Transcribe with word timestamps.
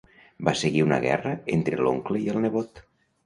Va 0.45 0.53
seguir 0.61 0.81
una 0.85 0.97
guerra 1.03 1.33
entre 1.57 1.79
l'oncle 1.87 2.21
i 2.23 2.33
el 2.35 2.39
nebot. 2.47 2.85